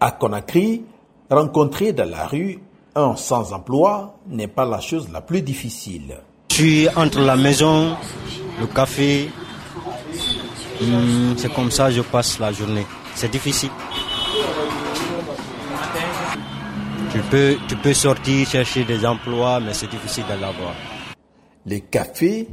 [0.00, 0.82] À Conakry,
[1.30, 2.58] rencontrer dans la rue
[2.94, 6.16] un sans-emploi n'est pas la chose la plus difficile.
[6.50, 7.96] Je suis entre la maison,
[8.58, 9.30] le café.
[10.80, 12.86] Hmm, c'est comme ça que je passe la journée.
[13.14, 13.70] C'est difficile.
[17.12, 20.74] Tu peux, tu peux sortir chercher des emplois, mais c'est difficile d'en avoir.
[21.66, 22.48] Les cafés,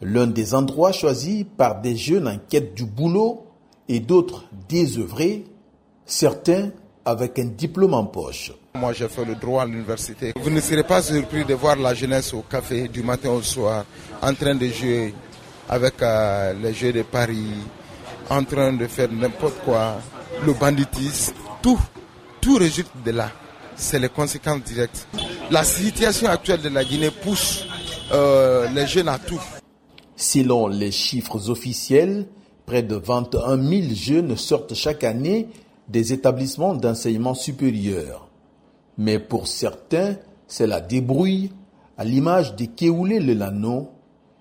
[0.00, 3.46] l'un des endroits choisis par des jeunes en quête du boulot
[3.88, 5.44] et d'autres désœuvrés,
[6.08, 6.70] certains
[7.04, 8.52] avec un diplôme en poche.
[8.74, 10.32] Moi, j'ai fait le droit à l'université.
[10.40, 13.84] Vous ne serez pas surpris de voir la jeunesse au café du matin au soir,
[14.20, 15.14] en train de jouer
[15.68, 17.52] avec euh, les Jeux de Paris,
[18.30, 19.96] en train de faire n'importe quoi,
[20.44, 21.78] le banditisme, tout,
[22.40, 23.30] tout résulte de là.
[23.76, 25.06] C'est les conséquences directes.
[25.50, 27.64] La situation actuelle de la Guinée pousse
[28.12, 29.40] euh, les jeunes à tout.
[30.16, 32.26] Selon les chiffres officiels,
[32.66, 35.48] près de 21 000 jeunes sortent chaque année
[35.88, 38.28] des établissements d'enseignement supérieur.
[38.96, 40.16] Mais pour certains,
[40.46, 41.50] c'est la débrouille,
[41.96, 43.90] à l'image de Keoulé Lelano,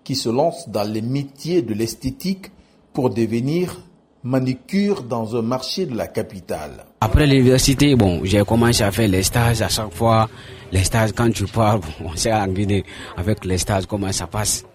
[0.03, 2.51] qui se lance dans les métiers de l'esthétique
[2.93, 3.77] pour devenir
[4.23, 6.85] manicure dans un marché de la capitale.
[7.01, 10.29] Après l'université, bon, j'ai commencé à faire les stages à chaque fois.
[10.71, 12.83] Les stages, quand tu pars, on sait en Guinée,
[13.15, 14.65] avec les stages, comment ça passe.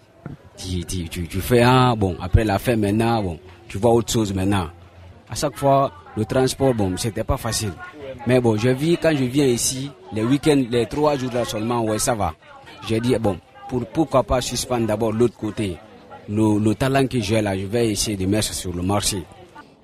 [0.57, 4.69] Tu fais un, bon, après la fin maintenant, bon, tu vois autre chose maintenant.
[5.33, 7.73] À chaque fois, le transport, bon, c'était pas facile.
[8.27, 11.83] Mais bon, je vis, quand je viens ici, les week-ends, les trois jours là seulement,
[11.85, 12.35] ouais, ça va.
[12.87, 13.39] J'ai dit, bon,
[13.71, 15.79] pour, pourquoi pas suspendre d'abord l'autre côté?
[16.29, 19.25] Le, le talent que j'ai là, je vais essayer de mettre sur le marché.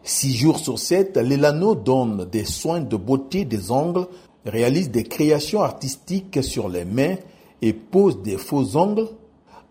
[0.03, 4.07] Six jours sur sept, Lelano donne des soins de beauté des ongles,
[4.45, 7.17] réalise des créations artistiques sur les mains
[7.63, 9.09] et pose des faux ongles.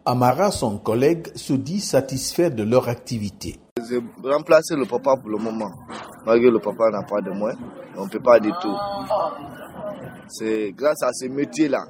[0.05, 3.59] Amara, son collègue, se dit satisfait de leur activité.
[3.89, 5.71] J'ai remplacé le papa pour le moment.
[6.25, 7.59] Malgré le papa n'a pas de moyens,
[7.95, 8.75] on ne peut pas du tout.
[10.27, 11.85] C'est grâce à ce métier-là.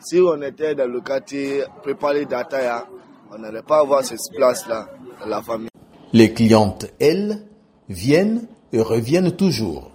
[0.00, 2.84] Si on était dans le quartier préparé d'Ataya,
[3.30, 4.86] on n'allait pas avoir cette place-là
[5.20, 5.68] dans la famille.
[6.12, 7.46] Les clientes, elles,
[7.88, 9.90] viennent et reviennent toujours.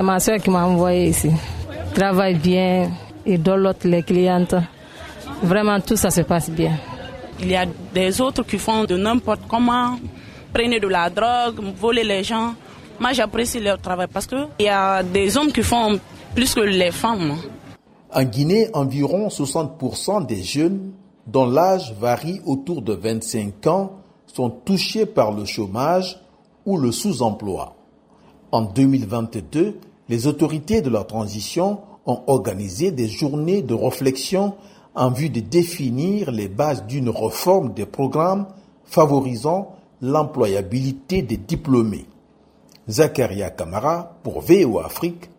[0.00, 1.30] Ma soeur qui m'a envoyé ici
[1.94, 2.90] travaille bien
[3.26, 4.54] et l'autre les clientes.
[5.42, 6.78] Vraiment tout ça se passe bien.
[7.40, 9.98] Il y a des autres qui font de n'importe comment,
[10.52, 12.54] prennent de la drogue, voler les gens.
[13.00, 15.98] Moi j'apprécie leur travail parce qu'il y a des hommes qui font
[16.34, 17.36] plus que les femmes.
[18.14, 20.92] En Guinée, environ 60% des jeunes
[21.26, 23.92] dont l'âge varie autour de 25 ans
[24.26, 26.20] sont touchés par le chômage
[26.66, 27.74] ou le sous-emploi.
[28.50, 34.54] En 2022, les autorités de la transition ont organisé des journées de réflexion
[34.94, 38.46] en vue de définir les bases d'une réforme des programmes
[38.84, 42.06] favorisant l'employabilité des diplômés.
[42.88, 45.30] Zakaria Kamara pour VO Afrique,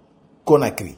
[0.46, 0.96] Conakry.